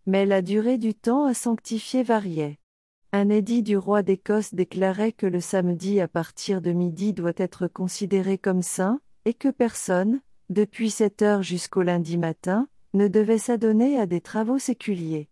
[0.06, 2.58] Mais la durée du temps à sanctifier variait.
[3.12, 7.66] Un édit du roi d'Écosse déclarait que le samedi à partir de midi doit être
[7.68, 13.98] considéré comme saint, et que personne, depuis cette heure jusqu'au lundi matin, ne devait s'adonner
[13.98, 15.28] à des travaux séculiers.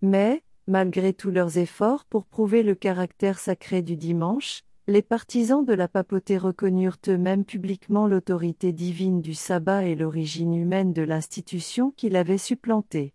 [0.00, 5.72] Mais, Malgré tous leurs efforts pour prouver le caractère sacré du dimanche, les partisans de
[5.74, 12.08] la papauté reconnurent eux-mêmes publiquement l'autorité divine du sabbat et l'origine humaine de l'institution qui
[12.08, 13.14] l'avait supplanté.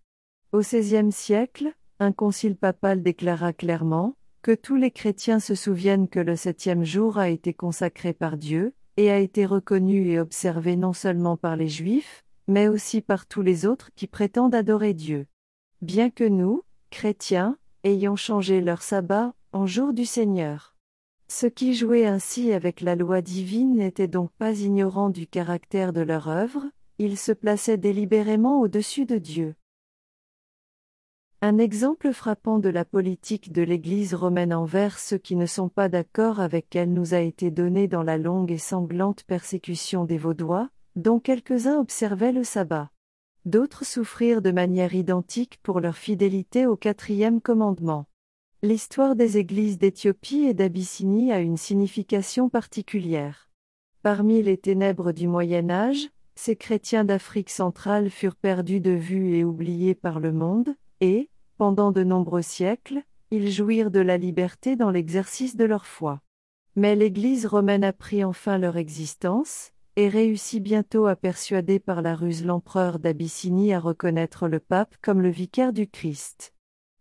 [0.52, 6.20] Au XVIe siècle, un concile papal déclara clairement que tous les chrétiens se souviennent que
[6.20, 10.92] le septième jour a été consacré par Dieu, et a été reconnu et observé non
[10.92, 15.26] seulement par les Juifs, mais aussi par tous les autres qui prétendent adorer Dieu.
[15.82, 16.64] Bien que nous,
[16.96, 20.78] chrétiens, ayant changé leur sabbat, en jour du Seigneur.
[21.28, 26.00] Ceux qui jouaient ainsi avec la loi divine n'étaient donc pas ignorants du caractère de
[26.00, 26.64] leur œuvre,
[26.98, 29.56] ils se plaçaient délibérément au-dessus de Dieu.
[31.42, 35.90] Un exemple frappant de la politique de l'Église romaine envers ceux qui ne sont pas
[35.90, 40.70] d'accord avec elle nous a été donné dans la longue et sanglante persécution des Vaudois,
[40.96, 42.90] dont quelques-uns observaient le sabbat.
[43.46, 48.08] D'autres souffrirent de manière identique pour leur fidélité au quatrième commandement.
[48.64, 53.52] L'histoire des églises d'Éthiopie et d'Abyssinie a une signification particulière.
[54.02, 59.44] Parmi les ténèbres du Moyen Âge, ces chrétiens d'Afrique centrale furent perdus de vue et
[59.44, 64.90] oubliés par le monde, et, pendant de nombreux siècles, ils jouirent de la liberté dans
[64.90, 66.22] l'exercice de leur foi.
[66.76, 72.46] Mais l'Église romaine apprit enfin leur existence, et réussit bientôt à persuader par la ruse
[72.46, 76.54] l'empereur d'Abyssinie à reconnaître le pape comme le vicaire du Christ.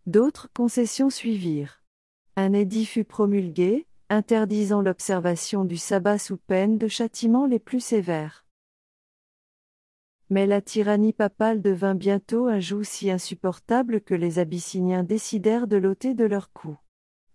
[0.06, 1.82] D'autres concessions suivirent.
[2.36, 8.44] Un édit fut promulgué, interdisant l'observation du sabbat sous peine de châtiments les plus sévères.
[10.30, 15.76] Mais la tyrannie papale devint bientôt un joug si insupportable que les Abyssiniens décidèrent de
[15.76, 16.76] l'ôter de leur cou.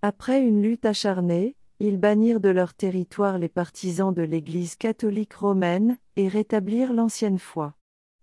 [0.02, 5.98] Après une lutte acharnée, ils bannirent de leur territoire les partisans de l'Église catholique romaine,
[6.16, 7.74] et rétablirent l'ancienne foi.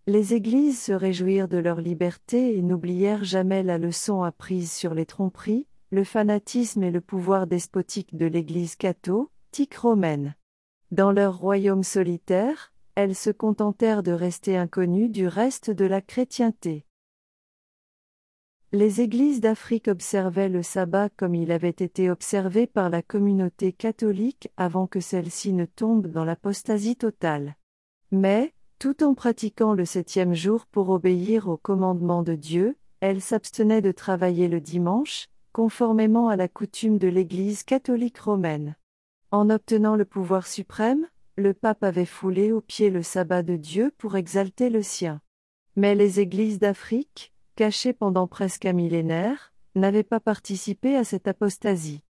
[0.07, 5.07] Les églises se réjouirent de leur liberté et n'oublièrent jamais la leçon apprise sur les
[5.07, 10.35] tromperies, le fanatisme et le pouvoir despotique de l'Église catholique romaine.
[10.93, 16.87] Dans leur royaume solitaire, elles se contentèrent de rester inconnues du reste de la chrétienté.
[18.77, 24.51] Les églises d'Afrique observaient le sabbat comme il avait été observé par la communauté catholique
[24.59, 27.57] avant que celle-ci ne tombe dans l'apostasie totale.
[28.11, 33.81] Mais, tout en pratiquant le septième jour pour obéir au commandement de Dieu, elles s'abstenaient
[33.81, 38.77] de travailler le dimanche, conformément à la coutume de l'Église catholique romaine.
[39.31, 41.07] En obtenant le pouvoir suprême,
[41.37, 45.22] le pape avait foulé aux pieds le sabbat de Dieu pour exalter le sien.
[45.77, 52.03] Mais les églises d'Afrique, cachées pendant presque un millénaire, n'avaient pas participé à cette apostasie.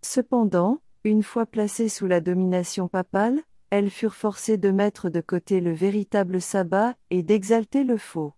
[0.00, 3.40] Cependant, une fois placées sous la domination papale,
[3.70, 8.34] elles furent forcées de mettre de côté le véritable sabbat et d'exalter le faux.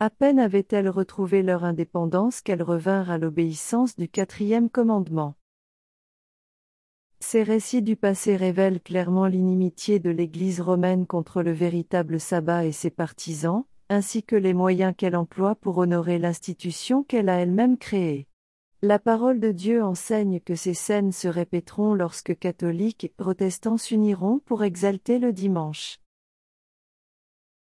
[0.00, 5.36] À peine avaient-elles retrouvé leur indépendance qu'elles revinrent à l'obéissance du quatrième commandement.
[7.20, 12.72] Ces récits du passé révèlent clairement l'inimitié de l'Église romaine contre le véritable sabbat et
[12.72, 18.26] ses partisans, ainsi que les moyens qu'elle emploie pour honorer l'institution qu'elle a elle-même créée.
[18.80, 24.38] La parole de Dieu enseigne que ces scènes se répéteront lorsque catholiques et protestants s'uniront
[24.38, 25.98] pour exalter le dimanche.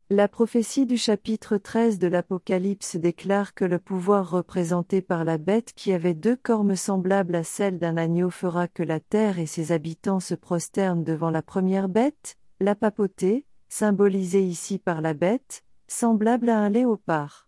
[0.10, 5.74] La prophétie du chapitre 13 de l'Apocalypse déclare que le pouvoir représenté par la bête
[5.76, 9.72] qui avait deux cornes semblables à celles d'un agneau fera que la terre et ses
[9.72, 16.50] habitants se prosternent devant la première bête, la papauté, symbolisée ici par la bête, semblable
[16.50, 17.48] à un léopard.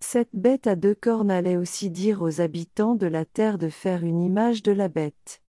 [0.00, 4.04] Cette bête à deux cornes allait aussi dire aux habitants de la terre de faire
[4.04, 5.42] une image de la bête.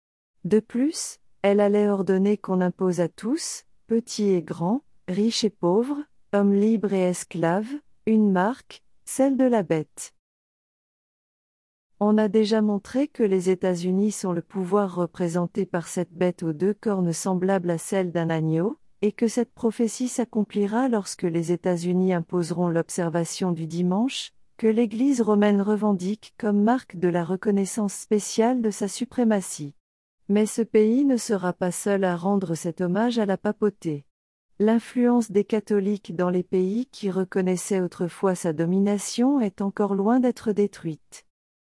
[0.43, 6.03] De plus, elle allait ordonner qu'on impose à tous, petits et grands, riches et pauvres,
[6.33, 7.73] hommes libres et esclaves,
[8.05, 10.13] une marque, celle de la bête.
[11.99, 16.51] On a déjà montré que les États-Unis sont le pouvoir représenté par cette bête aux
[16.51, 22.13] deux cornes semblables à celle d'un agneau, et que cette prophétie s'accomplira lorsque les États-Unis
[22.13, 28.69] imposeront l'observation du dimanche, que l'Église romaine revendique comme marque de la reconnaissance spéciale de
[28.69, 29.73] sa suprématie.
[30.29, 34.05] Mais ce pays ne sera pas seul à rendre cet hommage à la papauté.
[34.57, 40.53] L'influence des catholiques dans les pays qui reconnaissaient autrefois sa domination est encore loin d'être
[40.53, 41.25] détruite.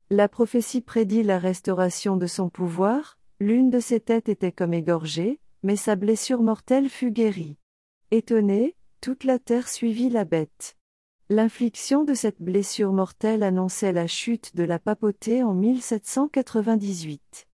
[0.09, 5.41] La prophétie prédit la restauration de son pouvoir, l'une de ses têtes était comme égorgée,
[5.67, 7.57] mais sa blessure mortelle fut guérie.
[8.12, 10.77] Étonnée, toute la terre suivit la bête.
[11.29, 17.49] L'infliction de cette blessure mortelle annonçait la chute de la papauté en 1798.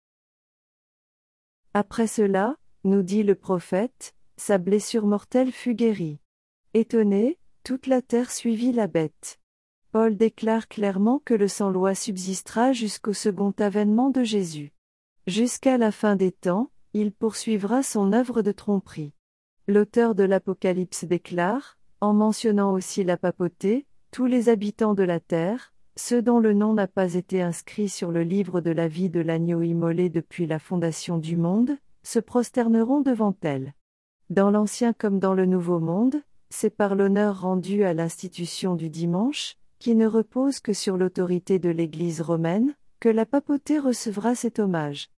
[1.74, 6.18] Après cela, nous dit le prophète, sa blessure mortelle fut guérie.
[6.72, 9.38] Étonné, toute la terre suivit la bête.
[9.92, 14.72] Paul déclare clairement que le sang-loi subsistera jusqu'au second avènement de Jésus.
[15.26, 19.12] Jusqu'à la fin des temps, il poursuivra son œuvre de tromperie.
[19.68, 25.72] L'auteur de l'Apocalypse déclare, en mentionnant aussi la papauté, tous les habitants de la terre,
[25.94, 29.20] ceux dont le nom n'a pas été inscrit sur le livre de la vie de
[29.20, 33.74] l'agneau immolé depuis la fondation du monde, se prosterneront devant elle.
[34.30, 39.56] Dans l'Ancien comme dans le Nouveau Monde, c'est par l'honneur rendu à l'institution du dimanche,
[39.78, 45.10] qui ne repose que sur l'autorité de l'Église romaine, que la papauté recevra cet hommage.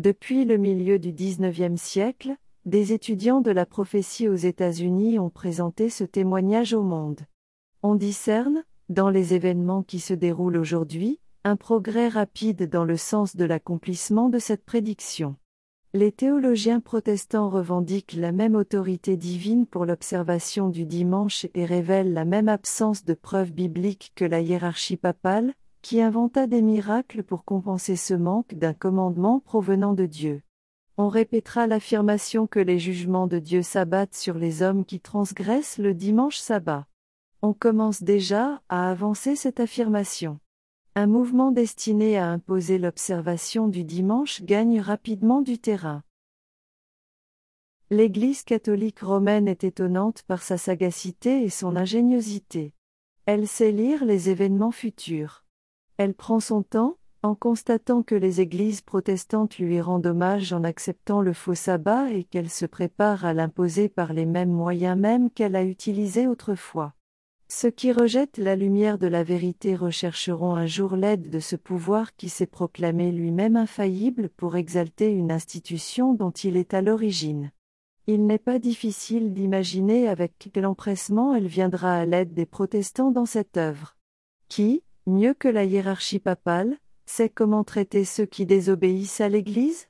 [0.00, 2.34] Depuis le milieu du XIXe siècle,
[2.64, 7.20] des étudiants de la prophétie aux États-Unis ont présenté ce témoignage au monde.
[7.82, 13.36] On discerne, dans les événements qui se déroulent aujourd'hui, un progrès rapide dans le sens
[13.36, 15.36] de l'accomplissement de cette prédiction.
[15.92, 22.24] Les théologiens protestants revendiquent la même autorité divine pour l'observation du dimanche et révèlent la
[22.24, 27.96] même absence de preuves bibliques que la hiérarchie papale, qui inventa des miracles pour compenser
[27.96, 30.42] ce manque d'un commandement provenant de Dieu.
[30.96, 35.94] On répétera l'affirmation que les jugements de Dieu s'abattent sur les hommes qui transgressent le
[35.94, 36.86] dimanche sabbat.
[37.42, 40.38] On commence déjà à avancer cette affirmation.
[40.94, 46.02] Un mouvement destiné à imposer l'observation du dimanche gagne rapidement du terrain.
[47.88, 52.74] L'Église catholique romaine est étonnante par sa sagacité et son ingéniosité.
[53.24, 55.44] Elle sait lire les événements futurs.
[56.02, 61.20] Elle prend son temps, en constatant que les églises protestantes lui rendent hommage en acceptant
[61.20, 65.54] le faux sabbat et qu'elle se prépare à l'imposer par les mêmes moyens mêmes qu'elle
[65.54, 66.94] a utilisés autrefois.
[67.48, 72.16] Ceux qui rejettent la lumière de la vérité rechercheront un jour l'aide de ce pouvoir
[72.16, 77.50] qui s'est proclamé lui-même infaillible pour exalter une institution dont il est à l'origine.
[78.06, 83.26] Il n'est pas difficile d'imaginer avec quel empressement elle viendra à l'aide des protestants dans
[83.26, 83.98] cette œuvre.
[84.48, 89.88] Qui, mieux que la hiérarchie papale, sait comment traiter ceux qui désobéissent à l'Église?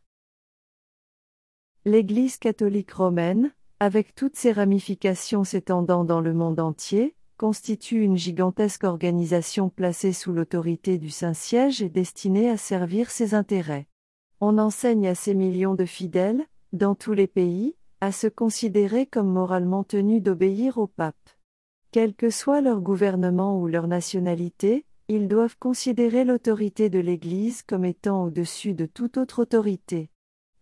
[1.85, 8.85] L'Église catholique romaine, avec toutes ses ramifications s'étendant dans le monde entier, constitue une gigantesque
[8.85, 13.87] organisation placée sous l'autorité du Saint-Siège et destinée à servir ses intérêts.
[14.41, 19.31] On enseigne à ces millions de fidèles, dans tous les pays, à se considérer comme
[19.31, 21.31] moralement tenus d'obéir au pape.
[21.93, 27.85] Quel que soit leur gouvernement ou leur nationalité, ils doivent considérer l'autorité de l'Église comme
[27.85, 30.09] étant au-dessus de toute autre autorité.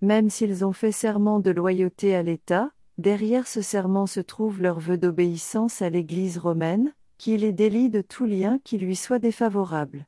[0.00, 4.80] Même s'ils ont fait serment de loyauté à l'État, Derrière ce serment se trouve leur
[4.80, 10.04] vœu d'obéissance à l'Église romaine, qui les délie de tout lien qui lui soit défavorable.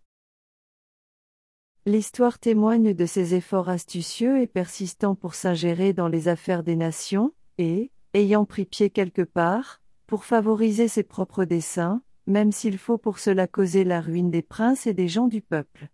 [1.87, 7.33] L'histoire témoigne de ses efforts astucieux et persistants pour s'ingérer dans les affaires des nations,
[7.59, 13.19] et, ayant pris pied quelque part, pour favoriser ses propres desseins, même s'il faut pour
[13.19, 15.89] cela causer la ruine des princes et des gens du peuple.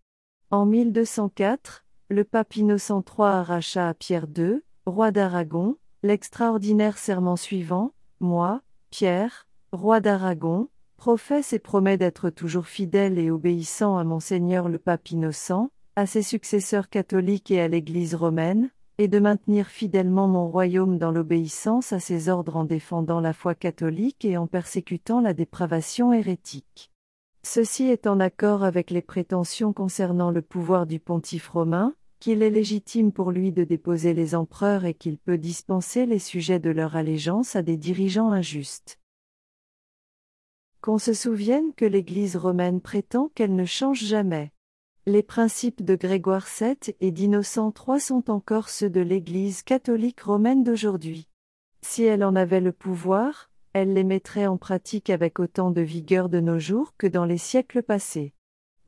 [0.51, 5.77] En 1204, le pape Innocent III arracha à Pierre II, roi d'Aragon,
[6.07, 13.97] L'extraordinaire serment suivant, moi, Pierre, roi d'Aragon, professe et promet d'être toujours fidèle et obéissant
[13.97, 19.19] à Monseigneur le Pape Innocent, à ses successeurs catholiques et à l'Église romaine, et de
[19.19, 24.37] maintenir fidèlement mon royaume dans l'obéissance à ses ordres en défendant la foi catholique et
[24.37, 26.91] en persécutant la dépravation hérétique.
[27.43, 32.51] Ceci est en accord avec les prétentions concernant le pouvoir du pontife romain, qu'il est
[32.51, 36.97] légitime pour lui de déposer les empereurs et qu'il peut dispenser les sujets de leur
[36.97, 38.99] allégeance à des dirigeants injustes.
[40.81, 44.53] Qu'on se souvienne que l'Église romaine prétend qu'elle ne change jamais.
[45.09, 50.65] Les principes de Grégoire VII et d'Innocent III sont encore ceux de l'Église catholique romaine
[50.65, 51.29] d'aujourd'hui.
[51.81, 56.29] Si elle en avait le pouvoir, elle les mettrait en pratique avec autant de vigueur
[56.29, 58.33] de nos jours que dans les siècles passés.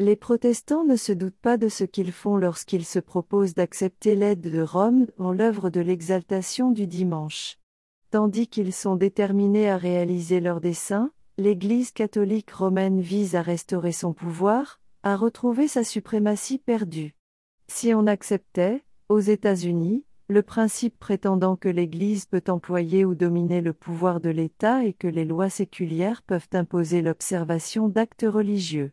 [0.01, 4.41] Les protestants ne se doutent pas de ce qu'ils font lorsqu'ils se proposent d'accepter l'aide
[4.41, 7.59] de Rome en l'œuvre de l'exaltation du dimanche.
[8.11, 14.13] Tandis qu'ils sont déterminés à réaliser leur dessein, l'Église catholique romaine vise à restaurer son
[14.13, 17.15] pouvoir, à retrouver sa suprématie perdue.
[17.67, 23.73] Si on acceptait, aux États-Unis, le principe prétendant que l'Église peut employer ou dominer le
[23.73, 28.93] pouvoir de l'État et que les lois séculières peuvent imposer l'observation d'actes religieux.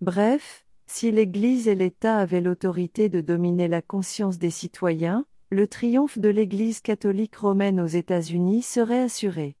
[0.00, 6.18] Bref, si l'Église et l'État avaient l'autorité de dominer la conscience des citoyens, le triomphe
[6.18, 9.54] de l'Église catholique romaine aux États-Unis serait assuré.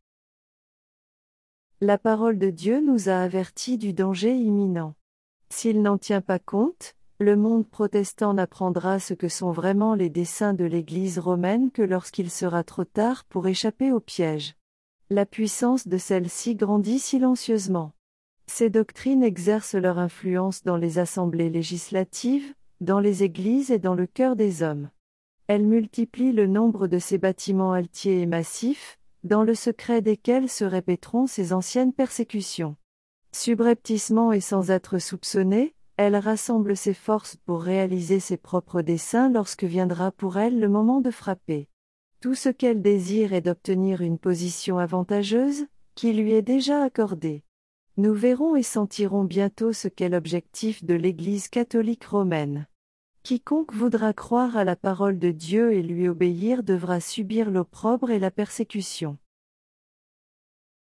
[1.80, 4.96] La parole de Dieu nous a avertis du danger imminent.
[5.54, 10.54] S'il n'en tient pas compte, le monde protestant n'apprendra ce que sont vraiment les desseins
[10.54, 14.54] de l'Église romaine que lorsqu'il sera trop tard pour échapper au piège.
[15.10, 17.92] La puissance de celle-ci grandit silencieusement.
[18.46, 24.06] Ces doctrines exercent leur influence dans les assemblées législatives, dans les églises et dans le
[24.06, 24.88] cœur des hommes.
[25.48, 30.64] Elles multiplient le nombre de ces bâtiments altiers et massifs, dans le secret desquels se
[30.64, 32.74] répéteront ces anciennes persécutions.
[33.34, 39.64] Subrepticement et sans être soupçonnées, elle rassemble ses forces pour réaliser ses propres desseins lorsque
[39.64, 41.68] viendra pour elle le moment de frapper.
[42.20, 47.42] Tout ce qu'elle désire est d'obtenir une position avantageuse, qui lui est déjà accordée.
[47.96, 52.66] Nous verrons et sentirons bientôt ce qu'est l'objectif de l'Église catholique romaine.
[53.22, 58.18] Quiconque voudra croire à la parole de Dieu et lui obéir devra subir l'opprobre et
[58.18, 59.18] la persécution.